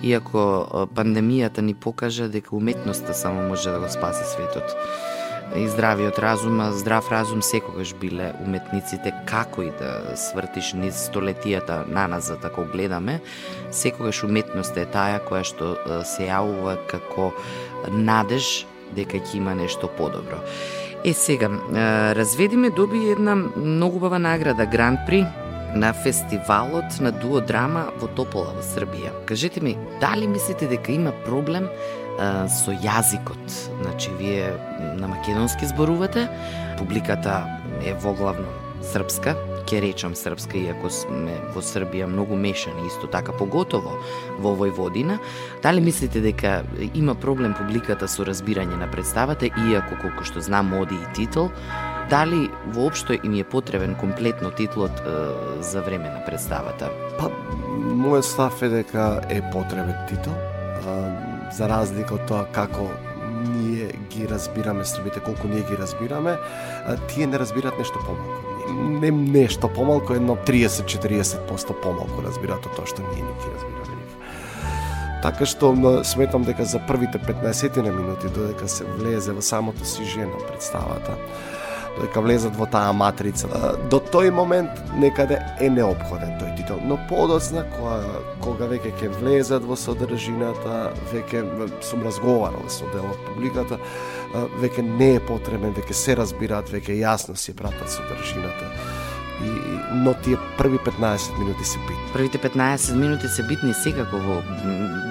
иако 0.02 0.88
пандемијата 0.94 1.62
ни 1.62 1.74
покажа 1.74 2.28
дека 2.28 2.56
уметноста 2.56 3.14
само 3.14 3.48
може 3.48 3.70
да 3.70 3.80
го 3.80 3.88
спаси 3.88 4.24
светот. 4.24 4.76
И 5.56 5.68
здравиот 5.68 6.18
разум, 6.18 6.60
а 6.60 6.72
здрав 6.72 7.12
разум 7.12 7.42
секогаш 7.42 7.94
биле 7.94 8.32
уметниците, 8.44 9.14
како 9.26 9.62
и 9.62 9.70
да 9.80 10.12
свртиш 10.16 10.74
низ 10.76 11.08
столетијата 11.08 11.88
на 11.88 12.04
нас, 12.08 12.28
за 12.28 12.36
тако 12.36 12.66
гледаме, 12.68 13.20
секогаш 13.70 14.24
уметноста 14.24 14.84
е 14.84 14.90
таа 14.92 15.22
која 15.24 15.44
што 15.48 15.78
се 16.04 16.28
јавува 16.28 16.76
како 16.90 17.32
надеж 17.88 18.66
дека 18.92 19.16
ќе 19.16 19.40
има 19.40 19.54
нешто 19.54 19.88
подобро. 19.88 20.36
Е 21.04 21.12
сега, 21.12 21.48
разведиме 22.16 22.70
доби 22.70 23.10
една 23.10 23.34
многу 23.56 23.98
бава 23.98 24.18
награда 24.18 24.66
Гран 24.66 24.98
При 25.06 25.26
на 25.74 25.92
фестивалот 25.92 27.00
на 27.00 27.12
дуо 27.12 27.40
драма 27.40 27.86
во 28.00 28.08
Топола 28.08 28.54
во 28.56 28.62
Србија. 28.64 29.12
Кажете 29.28 29.60
ми, 29.60 29.76
дали 30.00 30.26
мислите 30.26 30.66
дека 30.66 30.92
има 30.92 31.12
проблем 31.26 31.68
а, 32.18 32.48
со 32.48 32.72
јазикот? 32.72 33.44
Значи, 33.82 34.10
вие 34.18 34.52
на 34.96 35.08
македонски 35.08 35.66
зборувате, 35.66 36.28
публиката 36.78 37.44
е 37.84 37.94
воглавно 37.94 38.48
српска, 38.82 39.36
ќе 39.68 39.82
речам 39.84 40.14
српска, 40.16 40.56
иако 40.56 40.88
сме 40.92 41.34
во 41.52 41.60
Србија 41.64 42.08
многу 42.08 42.36
мешани, 42.40 42.86
исто 42.88 43.08
така 43.12 43.34
поготово 43.36 43.98
во 44.40 44.54
Војводина. 44.56 45.18
Дали 45.62 45.82
мислите 45.84 46.22
дека 46.24 46.62
има 46.94 47.14
проблем 47.14 47.54
публиката 47.58 48.08
со 48.08 48.24
разбирање 48.24 48.78
на 48.80 48.88
представата, 48.88 49.50
иако 49.68 50.00
колку 50.00 50.24
што 50.24 50.40
знам 50.40 50.72
оди 50.78 50.96
и 50.96 51.12
титул, 51.12 51.50
дали 52.08 52.48
воопшто 52.72 53.18
им 53.20 53.36
е 53.36 53.44
потребен 53.44 53.94
комплетно 53.94 54.50
титлот 54.50 55.02
е, 55.04 55.62
за 55.62 55.82
време 55.82 56.08
на 56.08 56.24
представата? 56.24 56.88
Па, 57.18 57.28
мојот 57.92 58.24
став 58.24 58.62
е 58.62 58.72
дека 58.80 59.20
е 59.28 59.42
потребен 59.52 59.96
титул, 60.08 60.36
за 61.52 61.68
разлика 61.68 62.16
од 62.16 62.24
тоа 62.30 62.46
како 62.56 62.88
ние 63.52 63.92
ги 64.08 64.28
разбираме 64.28 64.84
србите, 64.84 65.20
колку 65.20 65.48
ние 65.48 65.66
ги 65.68 65.76
разбираме, 65.76 66.38
тие 67.12 67.26
не 67.26 67.38
разбират 67.38 67.78
нешто 67.78 68.00
помалку 68.06 68.47
не 68.72 69.10
нешто 69.10 69.68
помалку, 69.68 70.14
едно 70.14 70.36
30-40% 70.36 71.72
помалку 71.82 72.22
разбираат 72.22 72.66
од 72.66 72.76
тоа 72.76 72.86
што 72.86 73.02
ние 73.02 73.22
не 73.22 73.34
ги 73.40 73.52
разбираме 73.54 73.96
нив. 73.96 74.16
Така 75.22 75.46
што 75.46 75.72
сметам 76.04 76.44
дека 76.44 76.64
за 76.64 76.78
првите 76.78 77.18
15 77.18 77.82
на 77.82 77.92
минути 77.92 78.28
додека 78.28 78.68
се 78.68 78.84
влезе 78.84 79.32
во 79.32 79.42
самото 79.42 79.84
си 79.84 80.04
жена 80.04 80.38
представата, 80.48 81.16
додека 81.98 82.20
влезат 82.20 82.56
во 82.56 82.66
таа 82.70 82.92
матрица, 82.92 83.48
до 83.90 83.98
тој 83.98 84.30
момент 84.30 84.70
некаде 84.98 85.40
е 85.60 85.70
необходен 85.70 86.36
тој 86.38 86.54
титул, 86.56 86.78
но 86.84 86.98
подоцна 87.08 87.64
кога, 87.74 87.98
кога 88.44 88.68
веќе 88.70 88.94
ќе 89.00 89.10
влезат 89.18 89.66
во 89.66 89.76
содржината, 89.76 90.92
веќе 91.12 91.42
сум 91.82 92.06
разговарал 92.06 92.68
со 92.68 92.86
дел 92.94 93.08
од 93.10 93.20
публиката, 93.26 93.78
веќе 94.62 94.86
не 94.86 95.16
е 95.16 95.20
потребен, 95.20 95.74
веќе 95.74 95.92
се 95.92 96.16
разбираат, 96.18 96.70
веќе 96.70 97.00
јасно 97.02 97.36
си 97.36 97.56
пратат 97.56 97.90
содржината. 97.90 98.97
И, 99.38 99.50
но 99.94 100.14
тие 100.14 100.36
први 100.58 100.78
15 100.78 101.38
минути 101.38 101.64
се 101.64 101.78
битни. 101.78 102.12
Првите 102.12 102.38
15 102.38 102.94
минути 102.94 103.28
се 103.28 103.42
битни 103.42 103.74
секако 103.74 104.18
во 104.18 104.40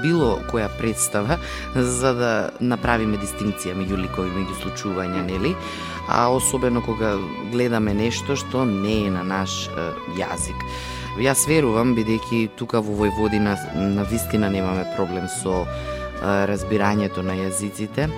било 0.03 0.33
која 0.51 0.67
представа 0.77 1.37
за 1.75 2.11
да 2.13 2.31
направиме 2.59 3.17
дистинција 3.21 3.75
меѓу 3.77 4.01
ликови, 4.03 4.33
меѓу 4.35 4.57
случувања, 4.61 5.23
нели? 5.23 5.55
А 6.09 6.27
особено 6.27 6.83
кога 6.83 7.15
гледаме 7.51 7.93
нешто 7.93 8.35
што 8.35 8.65
не 8.65 9.07
е 9.07 9.11
на 9.11 9.23
наш 9.23 9.67
е, 9.67 9.91
јазик. 10.19 10.59
Јас 11.17 11.47
верувам, 11.49 11.95
бидејќи 11.97 12.49
тука 12.59 12.83
во 12.83 12.93
Војводина 12.99 13.55
на 13.75 14.03
вистина 14.11 14.51
немаме 14.51 14.83
проблем 14.97 15.31
со 15.31 15.63
е, 15.63 15.67
разбирањето 16.51 17.23
на 17.23 17.33
јазиците, 17.39 18.11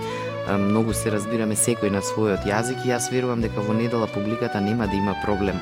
многу 0.57 0.93
се 0.93 1.11
разбираме 1.11 1.55
секој 1.55 1.91
на 1.93 2.01
својот 2.01 2.47
јазик 2.47 2.85
и 2.85 2.91
јас 2.93 3.11
верувам 3.11 3.41
дека 3.41 3.61
во 3.61 3.73
недела 3.73 4.07
публиката 4.07 4.61
нема 4.61 4.87
да 4.87 4.95
има 4.95 5.15
проблем 5.25 5.59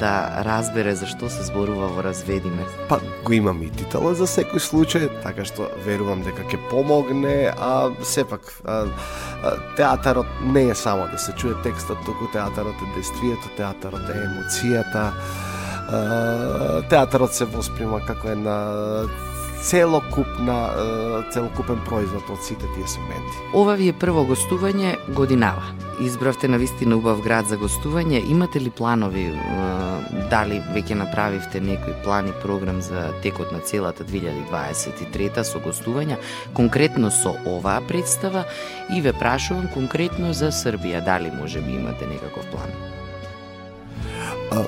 да 0.00 0.42
разбере 0.44 0.94
зашто 0.94 1.28
се 1.30 1.42
зборува 1.44 1.88
во 1.92 2.02
разведиме. 2.02 2.64
Па 2.88 3.00
го 3.24 3.32
имам 3.32 3.62
и 3.62 3.70
титала 3.70 4.14
за 4.14 4.24
секој 4.24 4.62
случај, 4.64 5.08
така 5.22 5.44
што 5.44 5.68
верувам 5.84 6.24
дека 6.24 6.46
ќе 6.48 6.60
помогне, 6.70 7.52
а 7.52 7.90
сепак 8.02 8.48
а, 8.64 8.86
а, 9.44 9.56
театарот 9.76 10.26
не 10.40 10.70
е 10.70 10.74
само 10.74 11.08
да 11.12 11.18
се 11.18 11.32
чуе 11.36 11.54
текстот, 11.62 12.00
туку 12.06 12.30
театарот 12.32 12.80
е 12.80 12.94
действието, 12.96 13.52
театарот 13.56 14.08
е 14.08 14.24
емоцијата, 14.24 15.10
а, 15.12 16.82
театарот 16.88 17.36
се 17.36 17.44
восприма 17.44 18.00
како 18.06 18.32
една 18.32 18.56
целокупна 19.62 20.58
целокупен 21.32 21.80
производ 21.84 22.22
од 22.32 22.44
сите 22.44 22.66
тие 22.74 22.86
сегменти. 22.88 23.36
Ова 23.54 23.74
ви 23.76 23.90
е 23.90 23.96
прво 23.96 24.24
гостување 24.24 24.96
годинава. 25.14 25.62
Избравте 26.00 26.48
на 26.48 26.58
вистина 26.58 26.96
убав 26.96 27.20
град 27.20 27.48
за 27.48 27.58
гостување. 27.60 28.22
Имате 28.30 28.60
ли 28.60 28.70
планови 28.70 29.26
дали 30.30 30.62
веќе 30.72 30.96
направивте 30.96 31.60
некој 31.60 31.98
план 32.04 32.30
и 32.30 32.36
програм 32.42 32.80
за 32.80 33.10
текот 33.22 33.52
на 33.52 33.60
целата 33.60 34.04
2023 34.04 35.44
со 35.44 35.60
гостувања, 35.60 36.16
конкретно 36.54 37.10
со 37.10 37.36
оваа 37.44 37.84
представа 37.84 38.46
и 38.88 39.00
ве 39.00 39.12
прашувам 39.12 39.68
конкретно 39.74 40.32
за 40.32 40.50
Србија, 40.52 41.04
дали 41.04 41.30
може 41.30 41.60
би 41.60 41.76
имате 41.76 42.06
некаков 42.06 42.46
план? 42.48 42.72
А, 44.50 44.64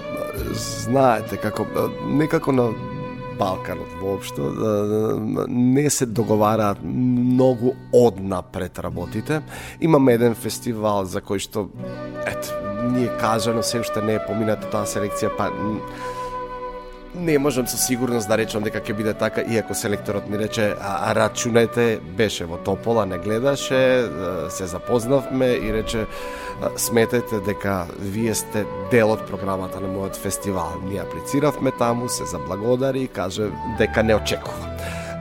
знаете 0.55 1.37
како 1.37 1.67
некако 2.07 2.53
на 2.53 2.71
Балканот 3.39 3.93
воопшто, 4.01 4.51
да, 4.51 4.73
да, 4.87 5.17
да, 5.17 5.47
не 5.49 5.91
се 5.91 6.07
договараат 6.07 6.79
многу 6.83 7.73
однапред 7.93 8.79
работите. 8.79 9.43
Имаме 9.81 10.13
еден 10.13 10.35
фестивал 10.35 11.05
за 11.05 11.21
кој 11.21 11.39
што, 11.39 11.69
ето 12.27 12.63
ние 12.93 13.09
кажано, 13.21 13.63
се 13.63 13.81
уште 13.81 14.03
не 14.03 14.19
е 14.19 14.25
помината 14.27 14.69
таа 14.71 14.87
селекција, 14.87 15.31
па 15.37 15.51
не 17.15 17.39
можам 17.39 17.67
со 17.67 17.77
сигурност 17.77 18.29
да 18.29 18.37
речам 18.39 18.63
дека 18.65 18.81
ќе 18.81 18.97
биде 18.97 19.13
така, 19.15 19.43
иако 19.45 19.75
селекторот 19.75 20.29
ми 20.31 20.39
рече, 20.39 20.73
а, 20.81 21.11
а 21.11 21.15
рачунете, 21.15 22.01
беше 22.17 22.45
во 22.45 22.57
Топола, 22.57 23.07
не 23.07 23.19
гледаше, 23.19 24.09
се 24.49 24.67
запознавме 24.67 25.47
и 25.47 25.73
рече, 25.73 26.07
сметете 26.77 27.41
дека 27.47 27.87
вие 27.99 28.35
сте 28.35 28.65
дел 28.91 29.13
од 29.13 29.27
програмата 29.29 29.81
на 29.81 29.93
мојот 29.93 30.17
фестивал. 30.17 30.81
Ние 30.89 31.05
аплициравме 31.05 31.73
таму, 31.79 32.09
се 32.09 32.25
заблагодари 32.25 33.05
и 33.05 33.09
каже 33.09 33.51
дека 33.79 34.03
не 34.03 34.15
очекува. 34.15 34.73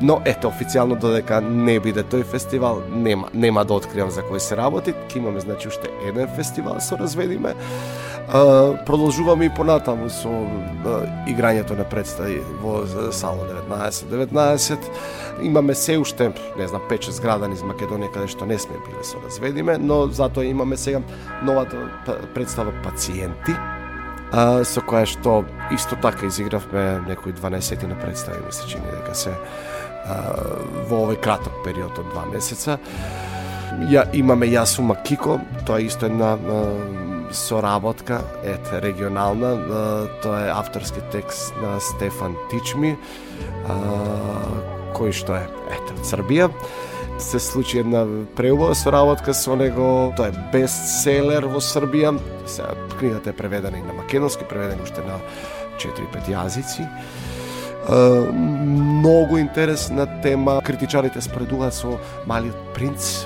Но 0.02 0.22
ето 0.26 0.50
официјално 0.50 0.96
додека 0.98 1.42
не 1.42 1.80
биде 1.80 2.02
тој 2.04 2.24
фестивал, 2.26 2.82
нема 2.90 3.30
нема 3.34 3.66
да 3.66 3.74
откривам 3.74 4.10
за 4.10 4.24
кој 4.26 4.38
се 4.38 4.58
работи. 4.58 4.96
Ке 5.10 5.20
имаме 5.20 5.40
значи 5.40 5.68
уште 5.68 5.92
еден 6.08 6.28
фестивал 6.36 6.80
со 6.82 6.98
разведиме 6.98 7.54
продолжуваме 8.86 9.46
и 9.46 9.50
понатаму 9.50 10.10
со 10.10 10.30
играњето 11.28 11.78
на 11.78 11.84
представи 11.84 12.40
во 12.62 12.86
Сало 13.12 13.44
19 13.70 14.06
19 14.12 14.78
имаме 15.42 15.76
се 15.76 15.98
уште 15.98 16.32
не 16.58 16.68
знам 16.68 16.82
5-6 16.90 17.22
градани 17.22 17.54
из 17.54 17.62
Македонија 17.62 18.12
каде 18.14 18.28
што 18.28 18.46
не 18.46 18.60
сме 18.60 18.80
биле 18.88 19.04
со 19.04 19.20
разведиме 19.26 19.78
но 19.78 20.08
затоа 20.08 20.46
имаме 20.46 20.78
сега 20.78 21.02
новата 21.44 21.78
па, 22.06 22.16
представа 22.34 22.72
пациенти 22.84 23.56
а, 24.32 24.64
со 24.64 24.82
која 24.82 25.06
што 25.06 25.44
исто 25.72 25.98
така 26.02 26.26
изигравме 26.26 27.02
некои 27.08 27.34
12 27.34 27.88
на 27.88 28.00
представи 28.00 28.46
ми 28.46 28.52
се 28.52 28.68
чини 28.68 28.88
дека 28.92 29.16
се 29.16 29.36
а, 30.06 30.16
во 30.88 31.06
овој 31.06 31.20
краток 31.20 31.64
период 31.66 31.98
од 32.00 32.08
два 32.14 32.26
месеца. 32.32 32.80
Ја 33.92 34.04
имаме 34.14 34.50
Јасума 34.52 34.98
Кико, 35.04 35.40
тоа 35.66 35.80
е 35.80 35.88
исто 35.88 36.06
една 36.06 36.36
соработка, 37.34 38.22
ете, 38.44 38.82
регионална, 38.82 39.56
тоа 40.22 40.46
е 40.46 40.52
авторски 40.52 41.02
текст 41.12 41.54
на 41.62 41.80
Стефан 41.80 42.36
Тичми, 42.52 42.96
кој 44.96 45.14
што 45.16 45.38
е, 45.40 45.46
ете, 45.72 45.96
од 45.96 46.06
Србија. 46.08 46.50
Се 47.22 47.40
случи 47.40 47.80
една 47.80 48.06
преубава 48.36 48.76
соработка 48.76 49.34
со 49.34 49.56
него, 49.56 50.14
тоа 50.18 50.32
е 50.32 50.46
бестселер 50.54 51.48
во 51.48 51.62
Србија. 51.64 52.16
Се, 52.46 52.66
книгата 53.00 53.30
е 53.30 53.38
преведена 53.38 53.78
и 53.78 53.86
на 53.86 53.94
македонски, 53.94 54.48
преведена 54.50 54.84
уште 54.84 55.06
на 55.06 55.22
4-5 55.78 56.32
јазици. 56.34 56.88
Uh, 57.82 58.30
многу 59.02 59.38
интересна 59.38 60.06
тема. 60.22 60.62
Критичарите 60.62 61.22
споредуваат 61.22 61.74
со 61.74 61.98
Малиот 62.30 62.74
принц, 62.76 63.26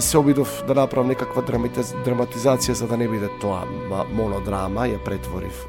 се 0.00 0.18
обидов 0.18 0.62
да 0.66 0.74
направам 0.74 1.08
некаква 1.12 1.42
драматизација 1.42 2.72
за 2.72 2.88
да 2.90 2.96
не 2.96 3.06
биде 3.08 3.28
тоа 3.40 3.62
монодрама, 4.10 4.88
ја 4.90 4.98
претворив 5.04 5.66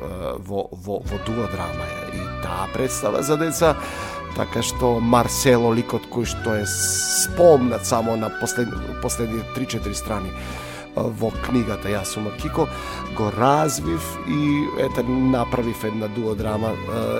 во, 0.47 0.65
во, 0.71 1.01
во 1.05 1.19
дуодрама 1.27 1.85
и 2.13 2.23
таа 2.41 2.65
представа 2.73 3.21
за 3.21 3.37
деца, 3.37 3.75
така 4.35 4.63
што 4.65 4.97
Марсело, 4.99 5.75
ликот 5.77 6.09
кој 6.09 6.25
што 6.25 6.57
е 6.57 6.65
спомнат 6.65 7.85
само 7.85 8.17
на 8.17 8.31
послед, 8.41 8.73
последни 9.01 9.43
3-4 9.53 9.93
страни 9.93 10.33
во 10.95 11.31
книгата 11.45 11.89
Јас 11.89 12.15
сум 12.15 12.27
Кико, 12.41 12.67
го 13.15 13.31
развив 13.37 14.03
и 14.27 14.67
ете 14.79 15.03
направив 15.03 15.83
една 15.83 16.07
дуодрама 16.07 16.73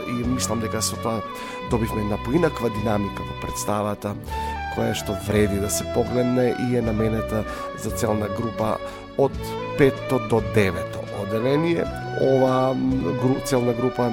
и 0.09 0.23
мислам 0.27 0.59
дека 0.59 0.81
со 0.81 0.97
тоа 1.03 1.21
добивме 1.69 2.01
една 2.01 2.17
поинаква 2.25 2.69
динамика 2.69 3.23
во 3.23 3.41
представата 3.41 4.15
која 4.75 4.93
што 4.97 5.15
вреди 5.27 5.59
да 5.61 5.69
се 5.69 5.85
погледне 5.95 6.55
и 6.59 6.77
е 6.77 6.81
наменета 6.81 7.43
за 7.83 7.91
целна 7.91 8.27
група 8.37 8.77
од 9.17 9.31
5 9.79 10.29
до 10.29 10.41
9 10.55 11.01
оделение. 11.21 11.85
Ова 12.21 12.75
целна 13.45 13.73
група 13.73 14.11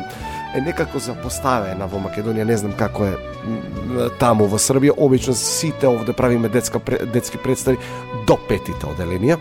е 0.54 0.60
некако 0.60 0.98
запоставена 0.98 1.86
во 1.86 2.00
Македонија, 2.00 2.44
не 2.48 2.56
знам 2.56 2.72
како 2.78 3.04
е 3.04 3.14
таму 4.18 4.48
во 4.48 4.58
Србија. 4.58 4.96
Обично 4.96 5.34
сите 5.34 5.88
овде 5.88 6.12
правиме 6.12 6.48
детска, 6.48 6.80
детски 7.12 7.38
представи 7.38 7.78
до 8.26 8.38
петите 8.48 8.86
оделенија 8.86 9.38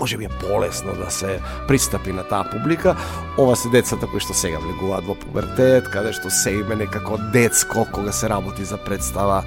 може 0.00 0.16
би 0.16 0.24
е 0.24 0.28
полесно 0.28 0.92
да 1.04 1.10
се 1.10 1.40
пристапи 1.68 2.12
на 2.12 2.22
таа 2.22 2.50
публика. 2.50 2.96
Ова 3.38 3.56
се 3.56 3.68
децата 3.68 4.06
кои 4.06 4.20
што 4.20 4.34
сега 4.34 4.58
влегуваат 4.62 5.06
во 5.06 5.14
пубертет, 5.18 5.90
каде 5.90 6.12
што 6.14 6.30
се 6.30 6.54
име 6.60 6.78
некако 6.78 7.18
детско 7.34 7.86
кога 7.92 8.12
се 8.12 8.28
работи 8.28 8.64
за 8.64 8.78
представа. 8.78 9.42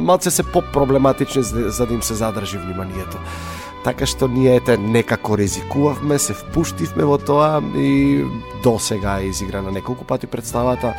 Малце 0.00 0.30
се 0.30 0.42
по-проблематични 0.42 1.42
за 1.42 1.86
да 1.86 1.94
им 1.94 2.02
се 2.02 2.14
задржи 2.14 2.58
вниманието. 2.58 3.18
Така 3.84 4.06
што 4.06 4.28
ние 4.28 4.56
ете 4.56 4.78
некако 4.78 5.36
ризикувавме, 5.38 6.18
се 6.18 6.34
впуштивме 6.38 7.04
во 7.04 7.18
тоа 7.18 7.60
и 7.76 8.24
до 8.62 8.78
сега 8.78 9.18
е 9.20 9.28
изиграна 9.34 9.72
неколку 9.72 10.04
пати 10.04 10.26
представата 10.26 10.94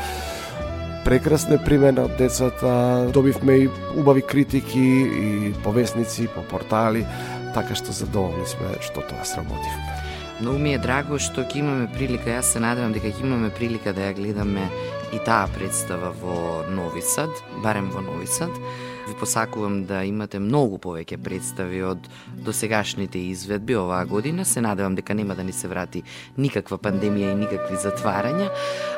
прекрасна 1.03 1.57
примена 1.59 2.05
од 2.07 2.15
децата, 2.17 2.71
добивме 3.13 3.53
и 3.65 3.69
убави 3.95 4.21
критики 4.21 4.79
и 4.79 5.53
повесници 5.63 6.27
по 6.27 6.41
портали, 6.41 7.05
така 7.53 7.75
што 7.75 7.93
задоволни 7.95 8.45
сме 8.49 8.75
што 8.81 9.05
тоа 9.05 9.25
сработивме. 9.25 9.99
Многу 10.41 10.59
ми 10.59 10.73
е 10.73 10.81
драго 10.81 11.19
што 11.21 11.45
ќе 11.45 11.61
имаме 11.61 11.87
прилика, 11.93 12.33
јас 12.39 12.53
се 12.55 12.59
надевам 12.63 12.93
дека 12.95 13.13
ќе 13.13 13.23
имаме 13.23 13.51
прилика 13.53 13.93
да 13.93 14.09
ја 14.09 14.17
гледаме 14.17 14.65
и 15.13 15.19
таа 15.21 15.45
представа 15.53 16.09
во 16.23 16.65
Нови 16.73 17.01
Сад, 17.05 17.29
барем 17.63 17.91
во 17.93 18.01
Нови 18.01 18.27
Сад. 18.27 18.49
Ви 19.13 19.19
посакувам 19.19 19.83
да 19.85 20.01
имате 20.03 20.39
многу 20.41 20.79
повеќе 20.81 21.19
представи 21.21 21.83
од 21.85 22.07
досегашните 22.45 23.19
изведби 23.29 23.75
оваа 23.77 24.07
година. 24.09 24.45
Се 24.45 24.61
надевам 24.61 24.95
дека 24.95 25.13
нема 25.13 25.35
да 25.35 25.43
ни 25.43 25.53
се 25.53 25.69
врати 25.69 26.01
никаква 26.37 26.79
пандемија 26.81 27.33
и 27.33 27.41
никакви 27.43 27.77
затварања. 27.77 28.49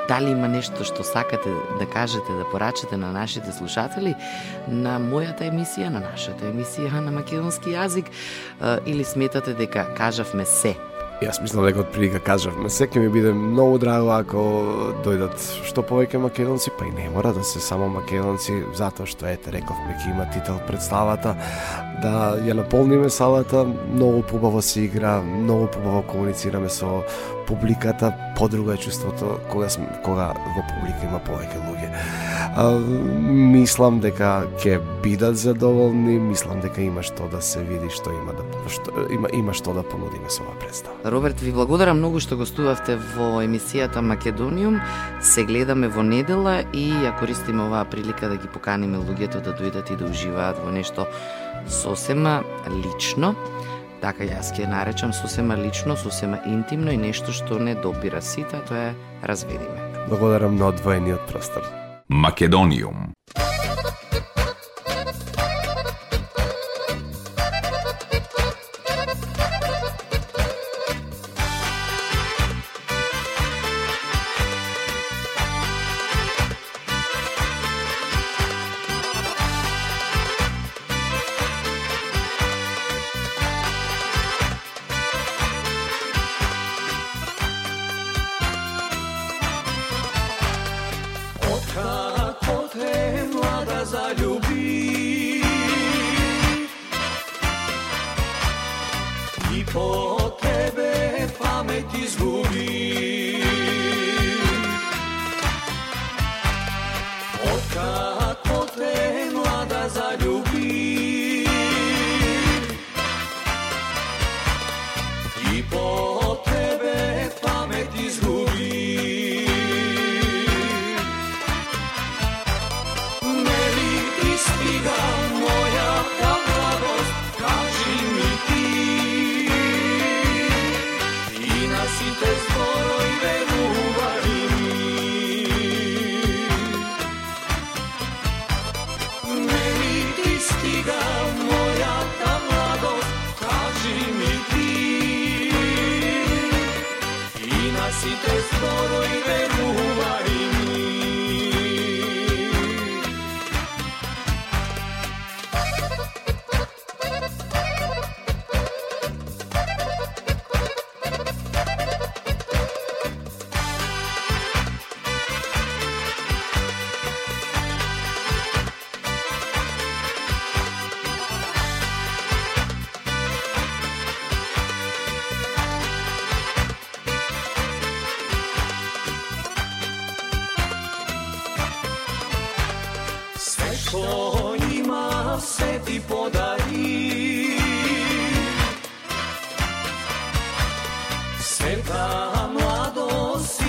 Дали 0.07 0.31
има 0.31 0.47
нешто 0.47 0.87
што 0.87 1.03
сакате 1.03 1.51
да 1.79 1.89
кажете, 1.91 2.31
да 2.31 2.47
порачате 2.51 2.97
на 2.97 3.11
нашите 3.11 3.51
слушатели 3.51 4.15
на 4.71 4.95
мојата 5.03 5.51
емисија, 5.51 5.91
на 5.91 5.99
нашата 5.99 6.47
емисија 6.47 7.03
на 7.03 7.11
македонски 7.11 7.75
јазик, 7.75 8.11
или 8.85 9.03
сметате 9.03 9.53
дека 9.53 9.89
кажавме 9.97 10.45
се? 10.45 10.77
Јас 11.23 11.37
мислам 11.39 11.63
дека 11.63 11.79
од 11.79 11.91
прилика 11.95 12.19
кажавме, 12.19 12.67
се 12.69 12.89
ќе 12.91 12.99
ми 12.99 13.07
биде 13.07 13.29
многу 13.31 13.77
драго 13.79 14.09
ако 14.11 14.41
дојдат 15.05 15.39
што 15.63 15.83
повеќе 15.87 16.19
македонци, 16.19 16.73
па 16.75 16.89
и 16.89 16.91
не 16.91 17.07
мора 17.13 17.31
да 17.31 17.43
се 17.47 17.61
само 17.63 17.87
македонци, 17.93 18.57
затоа 18.75 19.07
што 19.07 19.29
ете 19.31 19.53
рековме 19.55 19.95
ќе 19.95 20.11
има 20.11 20.25
титул 20.33 20.59
представата, 20.67 21.37
да 22.03 22.35
ја 22.43 22.57
наполниме 22.59 23.09
салата, 23.09 23.63
многу 23.63 24.25
побаво 24.27 24.61
се 24.61 24.89
игра, 24.89 25.21
многу 25.21 25.71
побаво 25.71 26.03
комуницираме 26.11 26.69
со 26.69 27.05
публиката, 27.47 28.11
подруго 28.35 28.71
е 28.71 28.77
чувството 28.77 29.39
кога 29.51 29.69
кога 30.03 30.33
во 30.55 30.63
публика 30.67 31.05
има 31.07 31.19
повеќе 31.23 31.61
луѓе. 31.63 31.89
А, 32.55 32.65
мислам 33.55 33.99
дека 33.99 34.49
ќе 34.59 34.79
бидат 35.03 35.37
задоволни, 35.37 36.19
мислам 36.19 36.59
дека 36.59 36.81
има 36.81 37.03
што 37.03 37.29
да 37.31 37.41
се 37.41 37.63
види, 37.63 37.89
што 37.89 38.11
има 38.11 38.33
да 38.33 38.43
што 38.69 39.07
има 39.13 39.29
има 39.33 39.53
што 39.53 39.73
да 39.73 39.83
понудиме 39.83 40.29
со 40.29 40.43
оваа 40.43 40.59
представа. 40.59 40.97
Роберт, 41.05 41.41
ви 41.41 41.51
благодарам 41.51 41.99
многу 42.01 42.19
што 42.19 42.33
гостувавте 42.35 42.97
во 43.13 43.43
емисијата 43.45 44.01
Македониум. 44.01 44.79
Се 45.21 45.45
гледаме 45.45 45.87
во 45.87 46.01
недела 46.01 46.63
и 46.73 46.89
ја 46.89 47.13
користиме 47.19 47.67
оваа 47.67 47.85
прилика 47.85 48.25
да 48.25 48.39
ги 48.41 48.49
поканиме 48.49 48.97
луѓето 48.97 49.43
да 49.45 49.53
дојдат 49.53 49.93
и 49.93 49.99
да 50.01 50.09
уживаат 50.09 50.57
во 50.65 50.73
нешто 50.73 51.05
сосема 51.69 52.41
лично 52.81 53.35
така 54.05 54.25
јас 54.27 54.51
ќе 54.53 54.67
наречам 54.69 55.13
сосема 55.13 55.55
лично, 55.57 55.95
сосема 55.97 56.37
интимно 56.45 56.93
и 56.93 56.97
нешто 56.97 57.33
што 57.33 57.57
не 57.59 57.75
допира 57.75 58.21
сите, 58.21 58.61
тоа 58.67 58.91
е 58.91 58.95
разведиме. 59.23 60.07
Благодарам 60.09 60.57
на 60.57 60.67
одвоениот 60.73 61.25
простор. 61.29 61.65
Македониум 62.09 63.13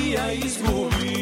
fazia 0.07 0.35
escorrer. 0.35 1.16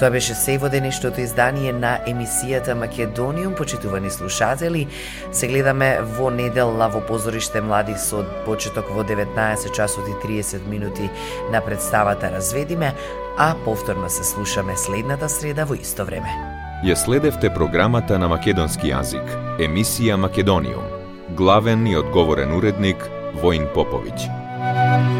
Тоа 0.00 0.08
беше 0.10 0.34
се 0.34 0.54
во 0.56 0.70
денешното 0.72 1.20
издание 1.20 1.74
на 1.76 1.98
емисијата 2.08 2.72
Македониум, 2.72 3.52
почитувани 3.52 4.08
слушатели. 4.10 4.86
Се 5.32 5.48
гледаме 5.48 5.98
во 6.16 6.30
недела 6.32 6.88
во 6.88 7.02
позориште 7.04 7.60
Млади 7.60 7.92
со 8.00 8.24
почеток 8.46 8.88
во 8.96 9.04
19 9.04 9.68
часот 9.76 10.08
и 10.08 10.16
30 10.24 10.64
минути 10.64 11.10
на 11.52 11.60
представата 11.60 12.32
Разведиме, 12.32 12.94
а 13.36 13.54
повторно 13.64 14.08
се 14.08 14.24
слушаме 14.24 14.76
следната 14.76 15.28
среда 15.28 15.68
во 15.68 15.76
исто 15.76 16.08
време. 16.08 16.32
Ја 16.80 16.96
следевте 16.96 17.52
програмата 17.52 18.16
на 18.18 18.28
македонски 18.32 18.96
јазик, 18.96 19.36
емисија 19.60 20.16
Македониум. 20.16 20.88
Главен 21.36 21.86
и 21.86 21.96
одговорен 21.96 22.56
уредник 22.56 23.04
Воин 23.36 23.68
Поповиќ. 23.76 25.19